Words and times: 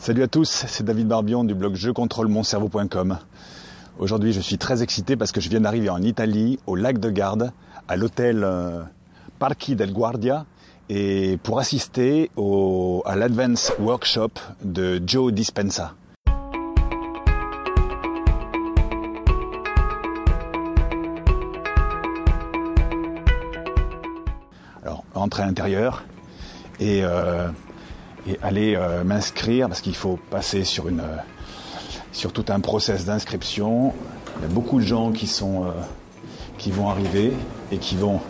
Salut 0.00 0.22
à 0.22 0.28
tous, 0.28 0.64
c'est 0.66 0.82
David 0.82 1.08
Barbion 1.08 1.44
du 1.44 1.54
blog 1.54 1.74
jeuxcontrôlemoncerveau.com. 1.74 3.18
Aujourd'hui, 3.98 4.32
je 4.32 4.40
suis 4.40 4.56
très 4.56 4.82
excité 4.82 5.14
parce 5.14 5.30
que 5.30 5.42
je 5.42 5.50
viens 5.50 5.60
d'arriver 5.60 5.90
en 5.90 6.00
Italie, 6.00 6.58
au 6.66 6.74
lac 6.74 6.98
de 6.98 7.10
Garde, 7.10 7.52
à 7.86 7.96
l'hôtel 7.98 8.42
euh, 8.42 8.80
Parchi 9.38 9.76
del 9.76 9.92
Guardia, 9.92 10.46
et 10.88 11.38
pour 11.42 11.58
assister 11.58 12.30
à 13.04 13.14
l'Advance 13.14 13.74
Workshop 13.78 14.30
de 14.64 15.02
Joe 15.06 15.34
Dispensa. 15.34 15.92
Alors, 24.82 25.04
entrée 25.14 25.42
à 25.42 25.46
l'intérieur 25.46 26.04
et, 26.80 27.04
euh, 27.04 27.48
et 28.26 28.38
aller 28.42 28.76
euh, 28.76 29.04
m'inscrire 29.04 29.68
parce 29.68 29.80
qu'il 29.80 29.96
faut 29.96 30.18
passer 30.30 30.64
sur 30.64 30.88
une 30.88 31.00
euh, 31.00 31.16
sur 32.12 32.32
tout 32.32 32.44
un 32.48 32.60
process 32.60 33.04
d'inscription. 33.04 33.92
Il 34.38 34.42
y 34.42 34.44
a 34.46 34.48
beaucoup 34.48 34.80
de 34.80 34.84
gens 34.84 35.12
qui 35.12 35.26
sont 35.26 35.64
euh, 35.64 35.70
qui 36.58 36.70
vont 36.70 36.88
arriver 36.88 37.32
et 37.72 37.78
qui 37.78 37.96
vont 37.96 38.20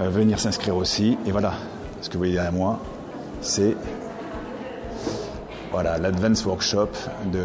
venir 0.00 0.40
s'inscrire 0.40 0.74
aussi. 0.74 1.16
Et 1.24 1.30
voilà, 1.30 1.54
ce 2.00 2.08
que 2.08 2.14
vous 2.14 2.20
voyez 2.20 2.32
derrière 2.32 2.52
moi, 2.52 2.80
c'est 3.40 3.76
voilà 5.70 5.98
l'Advance 5.98 6.44
Workshop 6.44 6.88
de, 7.32 7.44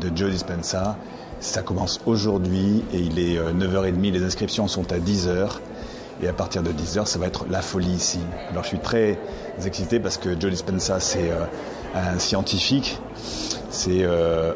de 0.00 0.16
Joe 0.16 0.30
Dispensa. 0.30 0.96
Ça 1.40 1.60
commence 1.60 2.00
aujourd'hui 2.06 2.82
et 2.94 2.98
il 2.98 3.18
est 3.18 3.36
9h30. 3.36 4.12
Les 4.12 4.22
inscriptions 4.22 4.68
sont 4.68 4.90
à 4.92 4.98
10h. 4.98 5.58
Et 6.22 6.28
à 6.28 6.32
partir 6.32 6.62
de 6.62 6.70
10h, 6.70 7.06
ça 7.06 7.18
va 7.18 7.26
être 7.26 7.46
la 7.50 7.62
folie 7.62 7.90
ici. 7.90 8.20
Alors 8.50 8.62
je 8.62 8.68
suis 8.68 8.78
très 8.78 9.18
excité 9.66 9.98
parce 9.98 10.18
que 10.18 10.40
Joe 10.40 10.52
Dispenza, 10.52 11.00
c'est 11.00 11.30
euh, 11.30 11.44
un 11.96 12.18
scientifique. 12.20 13.00
C'est 13.70 14.02
euh, 14.02 14.52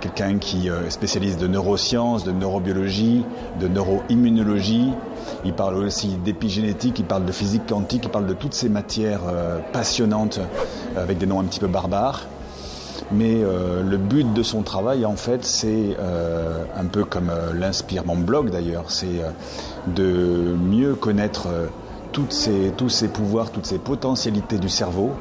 quelqu'un 0.00 0.38
qui 0.38 0.70
euh, 0.70 0.88
spécialise 0.88 1.36
de 1.36 1.46
neurosciences, 1.48 2.24
de 2.24 2.32
neurobiologie, 2.32 3.26
de 3.60 3.68
neuroimmunologie. 3.68 4.90
Il 5.44 5.52
parle 5.52 5.76
aussi 5.76 6.16
d'épigénétique, 6.24 6.98
il 6.98 7.04
parle 7.04 7.26
de 7.26 7.32
physique 7.32 7.66
quantique, 7.68 8.04
il 8.04 8.10
parle 8.10 8.26
de 8.26 8.34
toutes 8.34 8.54
ces 8.54 8.70
matières 8.70 9.20
passionnantes 9.72 10.40
avec 10.96 11.18
des 11.18 11.26
noms 11.26 11.40
un 11.40 11.44
petit 11.44 11.60
peu 11.60 11.66
barbares. 11.66 12.26
Mais 13.12 13.40
le 13.42 13.96
but 13.96 14.32
de 14.32 14.42
son 14.42 14.62
travail, 14.62 15.06
en 15.06 15.16
fait, 15.16 15.44
c'est 15.44 15.96
un 16.76 16.86
peu 16.86 17.04
comme 17.04 17.30
l'inspire 17.54 18.04
mon 18.04 18.16
blog 18.16 18.50
d'ailleurs, 18.50 18.90
c'est 18.90 19.22
de 19.86 20.56
mieux 20.62 20.94
connaître 20.94 21.48
euh, 21.48 21.66
tous 22.12 22.30
ces 22.30 23.08
pouvoirs, 23.08 23.50
toutes 23.50 23.66
ces 23.66 23.78
potentialités 23.78 24.58
du 24.58 24.68
cerveau, 24.68 25.12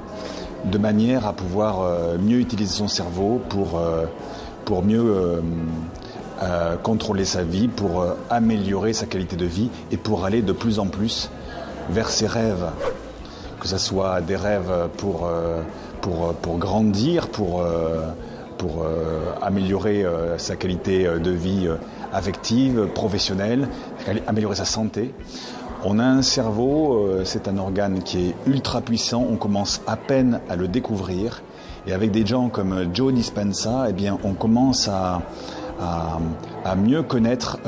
de 0.65 0.77
manière 0.77 1.25
à 1.27 1.33
pouvoir 1.33 1.81
euh, 1.81 2.17
mieux 2.17 2.39
utiliser 2.39 2.73
son 2.73 2.87
cerveau 2.87 3.41
pour, 3.49 3.77
euh, 3.77 4.05
mieux 4.83 5.41
contrôler 6.83 7.25
sa 7.25 7.41
vie, 7.41 7.67
pour 7.67 8.05
améliorer 8.29 8.93
sa 8.93 9.07
qualité 9.07 9.35
de 9.35 9.45
vie 9.45 9.71
et 9.91 9.97
pour 9.97 10.25
aller 10.25 10.43
de 10.43 10.53
plus 10.53 10.77
en 10.77 10.85
plus 10.85 11.31
vers 11.89 12.09
ses 12.11 12.27
rêves. 12.27 12.67
Que 13.59 13.67
ce 13.67 13.79
soit 13.79 14.21
des 14.21 14.35
rêves 14.35 14.71
pour, 14.97 15.27
grandir, 16.59 17.29
pour, 17.29 17.63
pour 18.59 18.83
euh, 18.83 19.31
améliorer 19.41 20.03
euh, 20.03 20.37
sa 20.37 20.57
qualité 20.57 21.07
euh, 21.07 21.17
de 21.17 21.31
vie 21.31 21.67
affective, 22.13 22.87
professionnelle, 22.93 23.67
améliorer 24.27 24.55
sa 24.55 24.65
santé. 24.65 25.13
On 25.85 25.97
a 25.97 26.03
un 26.03 26.21
cerveau, 26.21 27.09
c'est 27.23 27.47
un 27.47 27.57
organe 27.57 28.03
qui 28.03 28.27
est 28.27 28.35
ultra 28.45 28.81
puissant, 28.81 29.25
on 29.29 29.37
commence 29.37 29.81
à 29.87 29.95
peine 29.95 30.41
à 30.49 30.57
le 30.57 30.67
découvrir. 30.67 31.41
Et 31.87 31.93
avec 31.93 32.11
des 32.11 32.25
gens 32.25 32.49
comme 32.49 32.93
Joe 32.93 33.13
Dispenza, 33.13 33.85
eh 33.87 33.93
bien, 33.93 34.17
on 34.25 34.33
commence 34.33 34.89
à, 34.89 35.21
mieux 36.75 37.01
connaître 37.01 37.59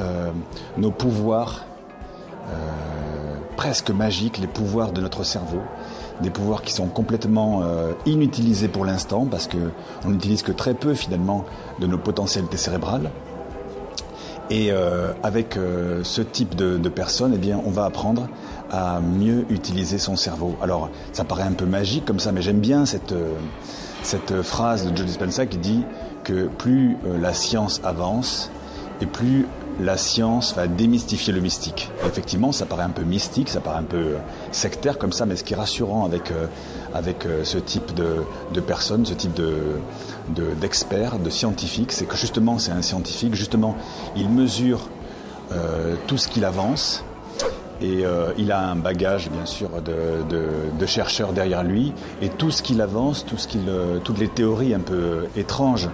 nos 0.77 0.91
pouvoirs 0.91 1.63
presque 3.55 3.91
magiques, 3.91 4.39
les 4.39 4.47
pouvoirs 4.47 4.91
de 4.91 4.99
notre 4.99 5.23
cerveau, 5.23 5.61
des 6.21 6.29
pouvoirs 6.29 6.61
qui 6.61 6.73
sont 6.73 6.87
complètement 6.87 7.61
euh, 7.63 7.91
inutilisés 8.05 8.67
pour 8.67 8.85
l'instant 8.85 9.25
parce 9.29 9.47
que 9.47 9.57
on 10.05 10.09
n'utilise 10.09 10.43
que 10.43 10.51
très 10.51 10.73
peu 10.73 10.93
finalement 10.93 11.45
de 11.79 11.87
nos 11.87 11.97
potentialités 11.97 12.57
cérébrales. 12.57 13.11
Et 14.49 14.71
euh, 14.71 15.13
avec 15.23 15.55
euh, 15.55 16.01
ce 16.03 16.21
type 16.21 16.55
de, 16.55 16.77
de 16.77 16.89
personnes, 16.89 17.31
eh 17.33 17.37
bien, 17.37 17.61
on 17.65 17.69
va 17.69 17.85
apprendre 17.85 18.27
à 18.69 18.99
mieux 18.99 19.45
utiliser 19.49 19.97
son 19.97 20.17
cerveau. 20.17 20.57
Alors, 20.61 20.89
ça 21.13 21.23
paraît 21.23 21.43
un 21.43 21.53
peu 21.53 21.65
magique 21.65 22.03
comme 22.05 22.19
ça, 22.19 22.33
mais 22.33 22.41
j'aime 22.41 22.59
bien 22.59 22.85
cette, 22.85 23.13
cette 24.03 24.41
phrase 24.41 24.85
de 24.85 24.95
Joe 24.95 25.05
Dispenza 25.05 25.45
qui 25.45 25.57
dit 25.57 25.83
que 26.25 26.47
plus 26.47 26.97
la 27.19 27.33
science 27.33 27.79
avance 27.83 28.51
et 29.01 29.05
plus 29.05 29.45
la 29.81 29.97
science 29.97 30.55
va 30.55 30.67
démystifier 30.67 31.33
le 31.33 31.41
mystique. 31.41 31.89
Effectivement, 32.05 32.51
ça 32.51 32.65
paraît 32.65 32.83
un 32.83 32.89
peu 32.89 33.03
mystique, 33.03 33.49
ça 33.49 33.59
paraît 33.59 33.79
un 33.79 33.83
peu 33.83 33.97
euh, 33.97 34.17
sectaire 34.51 34.97
comme 34.97 35.11
ça, 35.11 35.25
mais 35.25 35.35
ce 35.35 35.43
qui 35.43 35.53
est 35.53 35.57
rassurant 35.57 36.05
avec, 36.05 36.31
euh, 36.31 36.47
euh, 36.95 37.43
ce 37.43 37.57
type 37.57 37.93
de, 37.93 38.61
personnes, 38.61 39.05
ce 39.05 39.13
type 39.13 39.33
de, 39.33 39.79
de- 40.35 40.53
d'experts, 40.59 41.17
de, 41.19 41.29
scientifiques, 41.29 41.91
c'est 41.91 42.05
que 42.05 42.15
justement, 42.15 42.59
c'est 42.59 42.71
un 42.71 42.81
scientifique, 42.81 43.35
justement, 43.35 43.75
il 44.15 44.29
mesure 44.29 44.89
tout 46.07 46.17
ce 46.17 46.29
qu'il 46.29 46.45
avance, 46.45 47.03
et 47.81 48.05
euh, 48.05 48.31
il 48.37 48.51
a 48.51 48.69
un 48.69 48.75
bagage, 48.75 49.29
bien 49.29 49.45
sûr, 49.45 49.69
de, 49.81 50.39
de, 50.77 50.85
chercheurs 50.85 51.33
derrière 51.33 51.63
lui. 51.63 51.93
Et 52.21 52.29
tout 52.29 52.51
ce 52.51 52.61
qu'il 52.61 52.81
avance, 52.81 53.25
euh, 53.55 53.97
toutes 54.03 54.19
les 54.19 54.27
théories 54.27 54.73
un 54.73 54.79
peu 54.79 55.27
étranges 55.35 55.89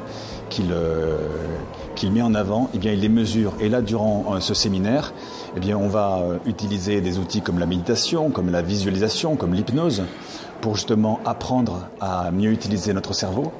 qu'il 0.49 0.71
euh, 0.71 1.17
qu'il 1.95 2.11
met 2.11 2.21
en 2.21 2.35
avant, 2.35 2.69
eh 2.75 2.77
bien, 2.77 2.91
il 2.91 2.99
les 2.99 3.09
mesure. 3.09 3.53
Et 3.59 3.69
là, 3.69 3.81
durant 3.81 4.25
euh, 4.29 4.39
ce 4.39 4.53
séminaire, 4.53 5.13
eh 5.55 5.59
bien, 5.59 5.77
on 5.77 5.87
va 5.87 6.19
euh, 6.19 6.37
utiliser 6.45 7.01
des 7.01 7.17
outils 7.17 7.41
comme 7.41 7.57
la 7.57 7.65
méditation, 7.65 8.29
comme 8.29 8.51
la 8.51 8.61
visualisation, 8.61 9.35
comme 9.35 9.53
l'hypnose, 9.53 10.03
pour 10.61 10.75
justement 10.75 11.19
apprendre 11.25 11.87
à 11.99 12.29
mieux 12.31 12.51
utiliser 12.51 12.93
notre 12.93 13.13
cerveau. 13.13 13.51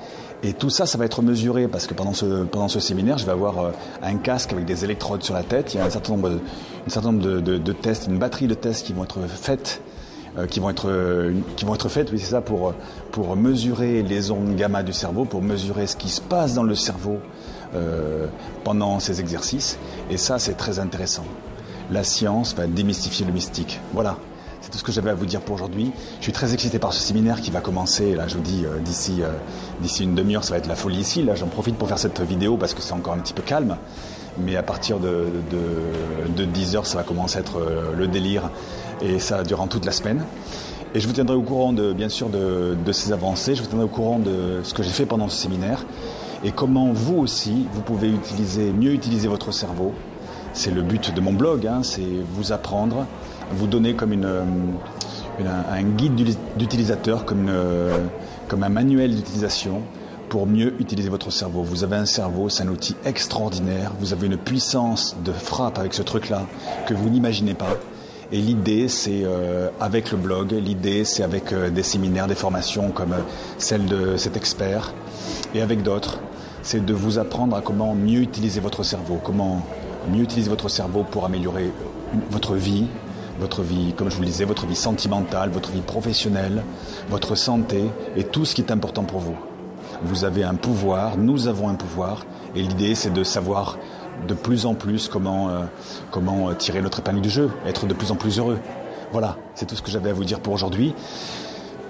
Et 0.44 0.53
tout 0.53 0.70
ça, 0.70 0.86
ça 0.86 0.98
va 0.98 1.06
être 1.06 1.22
mesuré 1.22 1.68
parce 1.68 1.88
que 1.88 1.94
pendant 1.94 2.14
ce, 2.14 2.44
pendant 2.44 2.68
ce 2.68 2.80
séminaire, 2.80 3.18
je 3.18 3.25
vais 3.25 3.31
avoir 3.31 3.59
euh, 3.59 3.72
un 4.03 4.18
casque 4.18 4.53
avec 4.53 4.66
des 4.66 4.84
électrodes 4.84 5.24
sur 5.24 5.34
la 5.34 5.44
tête. 5.44 5.74
Il 5.74 5.78
y 5.78 5.80
a 5.80 5.86
un 5.86 5.90
certain 5.90 6.14
nombre, 6.14 6.30
de, 6.30 6.40
un 6.86 6.90
certain 6.90 7.12
nombre 7.12 7.24
de, 7.24 7.40
de, 7.40 7.58
de 7.58 7.72
tests, 7.74 8.08
une 8.08 8.20
batterie 8.20 8.48
de 8.48 8.53
tests 8.53 8.86
qui 8.86 8.94
vont 8.94 9.03
être 9.03 9.20
faites, 9.28 9.81
euh, 10.38 10.46
qui 10.46 10.59
vont 10.59 10.70
être, 10.70 10.90
euh, 10.90 11.34
qui 11.56 11.66
vont 11.66 11.74
être 11.74 11.90
faites, 11.90 12.12
oui, 12.12 12.20
c'est 12.20 12.31
ça, 12.31 12.42
pour, 12.42 12.74
pour 13.12 13.36
mesurer 13.36 14.03
les 14.03 14.30
ondes 14.30 14.56
gamma 14.56 14.84
du 14.84 14.94
cerveau, 14.94 15.25
pour 15.25 15.42
mesurer 15.42 15.88
ce 15.88 15.96
qui 15.96 16.09
se 16.09 16.22
passe 16.22 16.54
dans 16.54 16.64
le 16.64 16.75
cerveau 16.75 17.18
euh, 17.74 18.28
pendant 18.64 19.00
ces 19.00 19.19
exercices. 19.19 19.80
Et 20.12 20.18
ça, 20.18 20.38
c'est 20.38 20.54
très 20.54 20.78
intéressant. 20.78 21.25
La 21.90 22.04
science 22.04 22.54
va 22.54 22.68
démystifier 22.68 23.25
le 23.25 23.31
mystique. 23.31 23.80
Voilà. 23.94 24.18
C'est 24.67 24.72
tout 24.72 24.79
ce 24.79 24.83
que 24.83 24.91
j'avais 24.91 25.11
à 25.11 25.13
vous 25.13 25.25
dire 25.25 25.39
pour 25.39 25.55
aujourd'hui. 25.55 25.94
Je 26.17 26.23
suis 26.23 26.33
très 26.33 26.53
excité 26.53 26.78
par 26.78 26.91
ce 26.91 27.00
séminaire 27.00 27.39
qui 27.39 27.51
va 27.51 27.61
commencer, 27.61 28.13
là 28.16 28.28
je 28.28 28.35
vous 28.35 28.41
dis, 28.41 28.66
euh, 28.66 28.79
d'ici 28.79 29.22
euh, 29.22 29.31
d'ici 29.79 30.03
une 30.03 30.13
demi-heure, 30.13 30.44
ça 30.44 30.51
va 30.51 30.57
être 30.57 30.67
la 30.67 30.75
folie 30.75 31.00
ici. 31.00 31.23
Là 31.23 31.35
j'en 31.35 31.47
profite 31.47 31.78
pour 31.78 31.88
faire 31.88 31.97
cette 31.97 32.19
vidéo 32.19 32.57
parce 32.57 32.73
que 32.73 32.81
c'est 32.81 32.91
encore 32.91 33.13
un 33.13 33.19
petit 33.19 33.31
peu 33.31 33.41
calme. 33.41 33.77
Mais 34.38 34.57
à 34.57 34.63
partir 34.63 35.00
de, 35.00 35.27
de, 35.51 36.33
de 36.35 36.44
10 36.44 36.75
heures, 36.75 36.85
ça 36.85 36.97
va 36.97 37.06
commencer 37.06 37.38
à 37.38 37.39
être 37.39 37.61
euh, 37.61 37.94
le 37.95 38.09
délire 38.09 38.50
et 39.01 39.19
ça 39.19 39.44
durant 39.44 39.67
toute 39.67 39.85
la 39.85 39.94
semaine. 39.94 40.25
Et 40.94 41.00
je 41.00 41.07
vous 41.07 41.13
tiendrai 41.13 41.38
au 41.38 41.44
courant 41.44 41.72
de, 41.72 41.94
bien 41.94 42.09
sûr 42.09 42.27
de, 42.27 42.75
de 42.85 42.91
ces 42.91 43.13
avancées, 43.13 43.56
je 43.56 43.61
vous 43.61 43.69
tiendrai 43.69 43.85
au 43.85 43.89
courant 43.89 44.19
de 44.19 44.59
ce 44.63 44.73
que 44.73 44.83
j'ai 44.83 44.89
fait 44.89 45.06
pendant 45.06 45.29
ce 45.29 45.38
séminaire 45.38 45.85
et 46.44 46.51
comment 46.51 46.91
vous 46.91 47.16
aussi, 47.19 47.67
vous 47.72 47.81
pouvez 47.81 48.09
utiliser, 48.09 48.73
mieux 48.73 48.91
utiliser 48.91 49.29
votre 49.29 49.53
cerveau. 49.53 49.94
C'est 50.51 50.72
le 50.72 50.81
but 50.81 51.13
de 51.13 51.22
mon 51.22 51.31
blog, 51.31 51.67
hein, 51.67 51.83
c'est 51.83 52.01
vous 52.33 52.51
apprendre, 52.51 53.06
vous 53.52 53.68
donner 53.68 53.94
comme 53.94 54.13
euh, 54.24 54.44
un 55.72 55.84
guide 55.84 56.16
d'uti- 56.16 56.38
d'utilisateur, 56.58 57.25
euh, 57.31 57.97
comme 58.47 58.63
un 58.63 58.69
manuel 58.69 59.16
d'utilisation 59.16 59.81
pour 60.30 60.46
mieux 60.46 60.74
utiliser 60.80 61.10
votre 61.10 61.31
cerveau. 61.31 61.63
Vous 61.63 61.83
avez 61.83 61.95
un 61.95 62.06
cerveau, 62.06 62.50
c'est 62.50 62.63
un 62.63 62.68
outil 62.68 62.95
extraordinaire, 63.06 63.94
vous 64.00 64.13
avez 64.13 64.27
une 64.27 64.38
puissance 64.38 65.16
de 65.24 65.31
frappe 65.31 65.80
avec 65.80 65.94
ce 65.94 66.01
truc-là 66.01 66.45
que 66.86 66.94
vous 66.94 67.10
n'imaginez 67.10 67.54
pas. 67.54 67.77
Et 68.33 68.39
l'idée, 68.42 68.89
c'est 68.89 69.21
euh, 69.24 69.69
avec 69.80 70.12
le 70.12 70.18
blog, 70.18 70.51
l'idée, 70.51 71.06
c'est 71.06 71.24
avec 71.24 71.54
des 71.54 71.83
séminaires, 71.83 72.27
des 72.27 72.36
formations 72.36 72.89
comme 72.92 73.16
celle 73.57 73.86
de 73.86 74.18
cet 74.18 74.36
expert 74.36 74.94
et 75.56 75.62
avec 75.62 75.81
d'autres, 75.81 76.19
c'est 76.62 76.86
de 76.86 76.94
vous 76.94 77.19
apprendre 77.19 77.56
à 77.56 77.62
comment 77.62 77.95
mieux 77.95 78.19
utiliser 78.19 78.60
votre 78.60 78.83
cerveau, 78.83 79.21
comment 79.24 79.62
mieux 80.12 80.24
utiliser 80.24 80.50
votre 80.50 80.68
cerveau 80.68 81.06
pour 81.10 81.24
améliorer 81.24 81.71
votre 82.30 82.56
vie, 82.56 82.88
votre 83.39 83.62
vie, 83.62 83.94
comme 83.95 84.10
je 84.10 84.16
vous 84.16 84.22
le 84.22 84.28
disais, 84.28 84.45
votre 84.45 84.66
vie 84.66 84.75
sentimentale, 84.75 85.50
votre 85.50 85.72
vie 85.72 85.81
professionnelle, 85.81 86.63
votre 87.10 87.36
santé 87.36 87.84
et 88.16 88.24
tout 88.24 88.45
ce 88.45 88.56
qui 88.56 88.62
est 88.62 88.72
important 88.72 89.04
pour 89.04 89.19
vous. 89.19 89.38
Vous 90.04 90.25
avez 90.25 90.44
un 90.44 90.56
pouvoir, 90.56 91.18
nous 91.18 91.48
avons 91.48 91.69
un 91.69 91.75
pouvoir, 91.75 92.25
et 92.56 92.62
l'idée 92.62 92.95
c'est 92.95 93.13
de 93.13 93.24
savoir 93.24 93.78
de 94.28 94.34
plus 94.34 94.66
en 94.66 94.74
plus 94.74 95.07
comment, 95.07 95.50
euh, 95.50 95.63
comment 96.12 96.50
euh, 96.50 96.54
tirer 96.54 96.81
notre 96.81 97.00
épingle 97.00 97.22
du 97.22 97.30
jeu, 97.30 97.50
être 97.66 97.86
de 97.86 97.94
plus 97.94 98.12
en 98.12 98.16
plus 98.16 98.39
heureux. 98.39 98.57
Voilà, 99.12 99.38
c'est 99.56 99.66
tout 99.66 99.75
ce 99.75 99.81
que 99.81 99.92
j'avais 99.92 100.10
à 100.10 100.13
vous 100.13 100.25
dire 100.25 100.40
pour 100.40 100.54
aujourd'hui. 100.54 100.94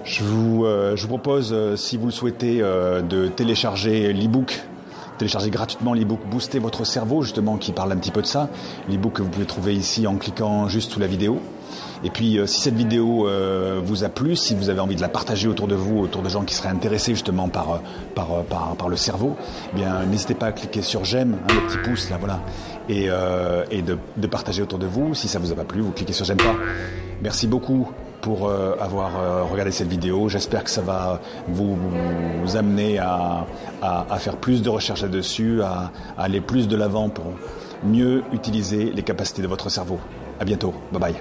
Je 0.04 0.22
vous, 0.22 0.64
je 0.64 1.02
vous 1.02 1.08
propose, 1.08 1.54
si 1.74 1.98
vous 1.98 2.06
le 2.06 2.12
souhaitez, 2.12 2.60
de 2.60 3.28
télécharger 3.28 4.10
l'e-book 4.14 4.62
télécharger 5.18 5.50
gratuitement 5.50 5.94
l'e-book 5.94 6.20
Booster 6.30 6.58
votre 6.58 6.84
cerveau, 6.84 7.22
justement, 7.22 7.56
qui 7.56 7.72
parle 7.72 7.92
un 7.92 7.96
petit 7.96 8.10
peu 8.10 8.22
de 8.22 8.26
ça. 8.26 8.48
L'e-book 8.88 9.14
que 9.14 9.22
vous 9.22 9.28
pouvez 9.28 9.46
trouver 9.46 9.74
ici 9.74 10.06
en 10.06 10.16
cliquant 10.16 10.68
juste 10.68 10.92
sous 10.92 11.00
la 11.00 11.06
vidéo. 11.06 11.40
Et 12.04 12.10
puis, 12.10 12.38
euh, 12.38 12.46
si 12.46 12.60
cette 12.60 12.76
vidéo 12.76 13.26
euh, 13.26 13.80
vous 13.84 14.04
a 14.04 14.08
plu, 14.08 14.36
si 14.36 14.54
vous 14.54 14.70
avez 14.70 14.80
envie 14.80 14.96
de 14.96 15.00
la 15.00 15.08
partager 15.08 15.48
autour 15.48 15.66
de 15.66 15.74
vous, 15.74 15.98
autour 15.98 16.22
de 16.22 16.28
gens 16.28 16.44
qui 16.44 16.54
seraient 16.54 16.68
intéressés 16.68 17.12
justement 17.12 17.48
par, 17.48 17.70
euh, 17.72 17.78
par, 18.14 18.44
par, 18.44 18.76
par 18.76 18.88
le 18.88 18.96
cerveau, 18.96 19.36
eh 19.72 19.76
bien, 19.76 20.04
n'hésitez 20.06 20.34
pas 20.34 20.46
à 20.46 20.52
cliquer 20.52 20.82
sur 20.82 21.04
j'aime, 21.04 21.38
hein, 21.44 21.54
le 21.54 21.66
petit 21.66 21.78
pouce 21.78 22.10
là, 22.10 22.16
voilà, 22.18 22.40
et, 22.88 23.08
et 23.70 23.82
de, 23.82 23.98
de, 24.16 24.26
partager 24.26 24.62
autour 24.62 24.78
de 24.78 24.86
vous. 24.86 25.14
Si 25.14 25.28
ça 25.28 25.38
vous 25.38 25.52
a 25.52 25.54
pas 25.54 25.64
plu, 25.64 25.80
vous 25.80 25.92
cliquez 25.92 26.12
sur 26.12 26.24
j'aime 26.24 26.38
pas. 26.38 26.54
Merci 27.22 27.46
beaucoup 27.46 27.88
pour 28.20 28.50
avoir 28.50 29.50
regardé 29.50 29.70
cette 29.70 29.88
vidéo. 29.88 30.28
J'espère 30.28 30.64
que 30.64 30.70
ça 30.70 30.82
va 30.82 31.20
vous, 31.48 31.76
amener 32.56 32.98
à, 32.98 33.46
faire 34.18 34.36
plus 34.36 34.62
de 34.62 34.68
recherches 34.68 35.02
là-dessus, 35.02 35.62
à, 35.62 35.90
à 36.16 36.24
aller 36.24 36.40
plus 36.40 36.68
de 36.68 36.76
l'avant 36.76 37.08
pour 37.08 37.26
mieux 37.84 38.22
utiliser 38.32 38.90
les 38.90 39.02
capacités 39.02 39.42
de 39.42 39.46
votre 39.48 39.70
cerveau. 39.70 39.98
À 40.40 40.44
bientôt. 40.44 40.74
Bye 40.92 41.00
bye. 41.00 41.14